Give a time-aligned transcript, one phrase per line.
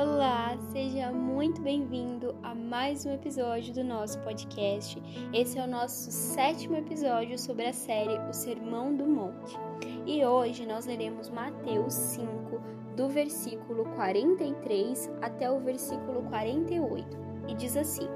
[0.00, 5.02] Olá, seja muito bem-vindo a mais um episódio do nosso podcast.
[5.32, 9.58] Esse é o nosso sétimo episódio sobre a série O Sermão do Monte.
[10.06, 12.60] E hoje nós leremos Mateus 5,
[12.94, 17.18] do versículo 43 até o versículo 48.
[17.48, 18.06] E diz assim: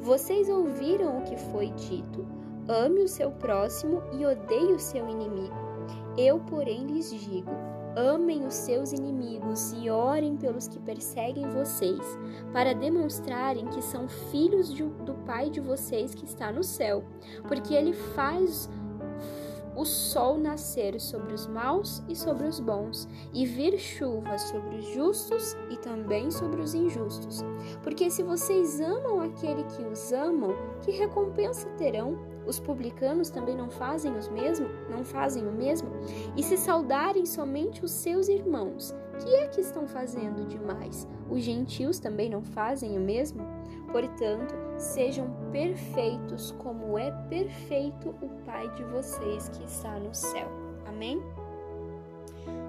[0.00, 2.26] Vocês ouviram o que foi dito:
[2.66, 5.54] ame o seu próximo e odeie o seu inimigo.
[6.16, 7.50] Eu, porém, lhes digo:
[7.96, 12.00] Amem os seus inimigos e orem pelos que perseguem vocês,
[12.52, 17.04] para demonstrarem que são filhos de, do Pai de vocês que está no céu,
[17.48, 18.68] porque ele faz
[19.76, 24.86] o sol nascer sobre os maus e sobre os bons, e vir chuva sobre os
[24.92, 27.42] justos e também sobre os injustos.
[27.82, 32.18] Porque se vocês amam aquele que os amam, que recompensa terão?
[32.50, 35.88] Os publicanos também não fazem os mesmo, não fazem o mesmo?
[36.36, 41.06] E se saudarem somente os seus irmãos, que é que estão fazendo demais?
[41.30, 43.46] Os gentios também não fazem o mesmo?
[43.92, 50.48] Portanto, sejam perfeitos como é perfeito o Pai de vocês que está no céu.
[50.86, 51.22] Amém?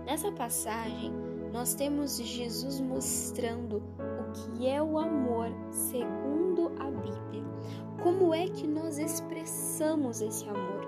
[0.05, 1.11] Nessa passagem,
[1.51, 7.50] nós temos Jesus mostrando o que é o amor segundo a Bíblia.
[8.03, 10.81] Como é que nós expressamos esse amor?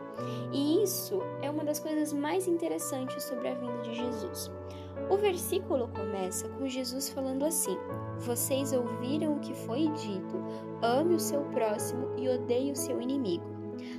[0.51, 4.51] E isso é uma das coisas mais interessantes sobre a vinda de Jesus.
[5.09, 7.77] O versículo começa com Jesus falando assim:
[8.19, 10.43] Vocês ouviram o que foi dito,
[10.81, 13.45] ame o seu próximo e odeie o seu inimigo.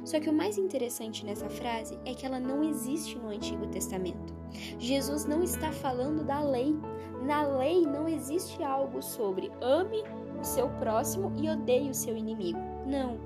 [0.04, 4.34] Só que o mais interessante nessa frase é que ela não existe no Antigo Testamento.
[4.78, 6.74] Jesus não está falando da lei.
[7.22, 10.02] Na lei não existe algo sobre ame
[10.44, 12.60] o seu próximo e odeie o seu inimigo.
[12.86, 13.18] Não.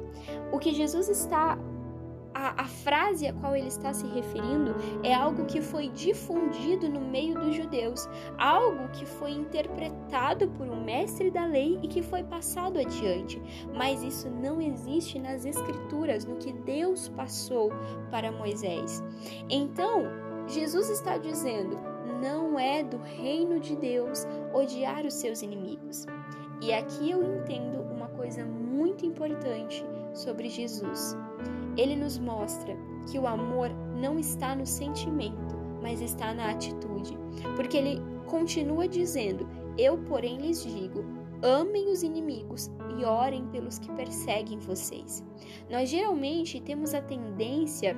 [0.53, 1.59] O que Jesus está
[2.35, 7.01] a, a, frase a qual ele está se referindo é algo que foi difundido no
[7.01, 8.09] meio dos judeus,
[8.39, 13.43] algo que foi interpretado por um mestre da lei e que foi passado adiante.
[13.75, 17.73] Mas isso não existe nas escrituras, no que Deus passou
[18.11, 19.03] para Moisés.
[19.51, 20.05] Então,
[20.47, 21.77] Jesus está dizendo:
[22.21, 26.07] não é do reino de Deus odiar os seus inimigos.
[26.61, 31.17] E aqui eu entendo uma coisa muito importante sobre Jesus.
[31.77, 32.77] Ele nos mostra
[33.11, 37.17] que o amor não está no sentimento, mas está na atitude.
[37.55, 41.05] Porque ele continua dizendo: Eu, porém, lhes digo:
[41.43, 45.25] amem os inimigos e orem pelos que perseguem vocês.
[45.71, 47.97] Nós geralmente temos a tendência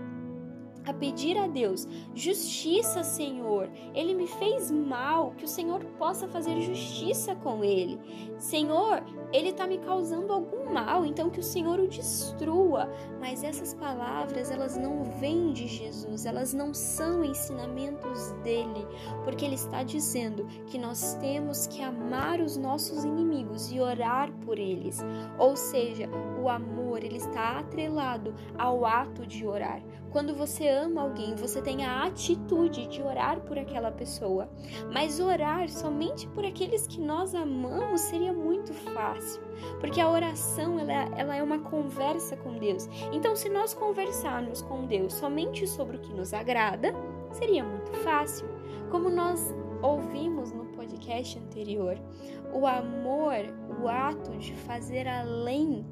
[0.85, 3.71] a pedir a Deus: justiça, Senhor.
[3.95, 8.01] Ele me fez mal, que o Senhor possa fazer justiça com ele.
[8.39, 9.03] Senhor,
[9.33, 12.89] ele está me causando algum mal, então que o Senhor o destrua.
[13.21, 18.87] Mas essas palavras, elas não vêm de Jesus, elas não são ensinamentos dele,
[19.25, 24.59] porque ele está dizendo que nós temos que amar os nossos inimigos e orar por
[24.59, 25.01] eles.
[25.39, 26.09] Ou seja,
[26.43, 29.83] o amor, ele está atrelado ao ato de orar.
[30.11, 34.49] Quando você ama alguém, você tem a atitude de orar por aquela pessoa.
[34.93, 39.43] Mas orar somente por aqueles que nós amamos seria muito fácil,
[39.81, 42.89] porque a oração ela, ela é uma conversa com Deus.
[43.13, 46.95] Então, se nós conversarmos com Deus somente sobre o que nos agrada,
[47.33, 48.49] seria muito fácil.
[48.91, 51.99] Como nós ouvimos no podcast anterior,
[52.53, 53.37] o amor,
[53.81, 55.87] o ato de fazer além,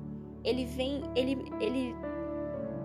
[0.45, 1.95] ele vem, ele, ele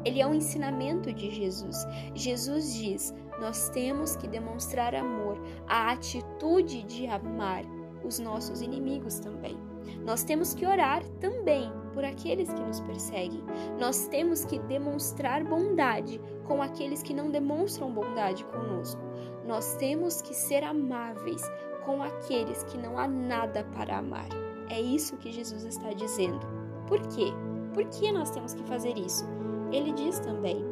[0.06, 1.88] ele é um ensinamento de Jesus.
[2.14, 7.64] Jesus diz: nós temos que demonstrar amor, a atitude de amar
[8.04, 9.58] os nossos inimigos também.
[10.06, 13.44] Nós temos que orar também por aqueles que nos perseguem.
[13.80, 19.02] Nós temos que demonstrar bondade com aqueles que não demonstram bondade conosco.
[19.46, 21.42] Nós temos que ser amáveis
[21.86, 24.28] com aqueles que não há nada para amar.
[24.70, 26.46] É isso que Jesus está dizendo.
[26.88, 27.34] Por quê?
[27.74, 29.26] Por que nós temos que fazer isso?
[29.72, 30.64] Ele diz também: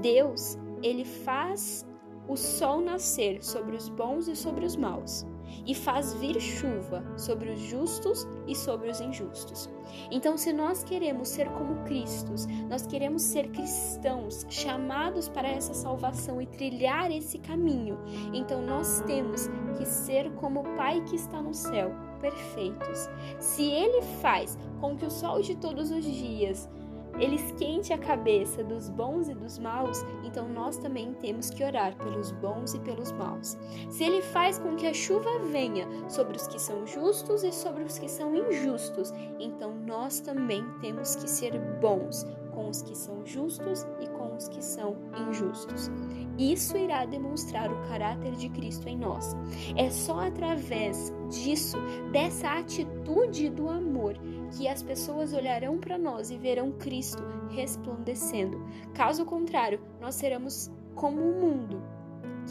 [0.00, 1.86] Deus, ele faz
[2.28, 5.26] o sol nascer sobre os bons e sobre os maus,
[5.66, 9.68] e faz vir chuva sobre os justos e sobre os injustos.
[10.10, 16.40] Então, se nós queremos ser como Cristos, nós queremos ser cristãos, chamados para essa salvação
[16.40, 17.98] e trilhar esse caminho,
[18.32, 23.08] então nós temos que ser como o Pai que está no céu, perfeitos.
[23.38, 26.68] Se ele faz com que o sol de todos os dias
[27.18, 31.96] ele esquente a cabeça dos bons e dos maus, então nós também temos que orar
[31.96, 33.56] pelos bons e pelos maus.
[33.90, 37.84] Se ele faz com que a chuva venha sobre os que são justos e sobre
[37.84, 42.26] os que são injustos, então nós também temos que ser bons
[42.62, 44.96] com os que são justos e com os que são
[45.28, 45.90] injustos.
[46.38, 49.34] Isso irá demonstrar o caráter de Cristo em nós.
[49.76, 51.76] É só através disso,
[52.12, 54.14] dessa atitude do amor,
[54.56, 58.64] que as pessoas olharão para nós e verão Cristo resplandecendo.
[58.94, 61.82] Caso contrário, nós seremos como o mundo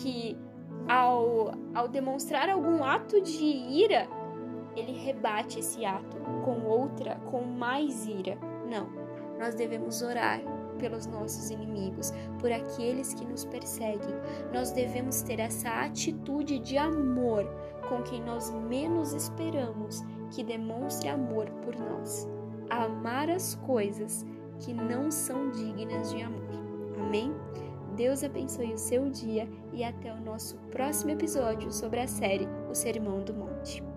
[0.01, 0.37] que,
[0.89, 4.07] ao, ao demonstrar algum ato de ira,
[4.75, 8.37] ele rebate esse ato com outra, com mais ira.
[8.69, 8.89] Não,
[9.41, 10.39] nós devemos orar
[10.79, 14.15] pelos nossos inimigos, por aqueles que nos perseguem.
[14.53, 17.45] Nós devemos ter essa atitude de amor
[17.89, 22.27] com quem nós menos esperamos que demonstre amor por nós.
[22.69, 24.25] Amar as coisas
[24.59, 26.41] que não são dignas de amor.
[26.99, 27.33] Amém?
[27.95, 32.73] Deus abençoe o seu dia e até o nosso próximo episódio sobre a série O
[32.73, 33.90] Sermão do Monte.